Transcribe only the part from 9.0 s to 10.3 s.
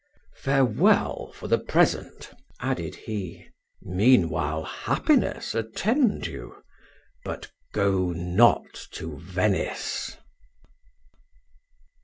Venice."